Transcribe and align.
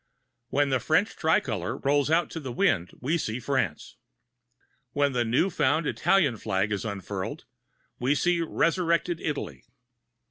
When 0.49 0.69
the 0.71 0.79
French 0.79 1.15
tricolor 1.15 1.77
rolls 1.77 2.09
out 2.09 2.31
to 2.31 2.39
the 2.39 2.51
wind, 2.51 2.89
we 3.01 3.19
see 3.19 3.39
France.[Pg 3.39 3.99
216] 4.95 4.99
When 4.99 5.11
the 5.11 5.23
new 5.23 5.51
found 5.51 5.85
Italian 5.85 6.37
flag 6.37 6.71
is 6.71 6.83
unfurled, 6.85 7.45
we 7.99 8.15
see 8.15 8.41
resurrected 8.41 9.21
Italy. 9.21 9.63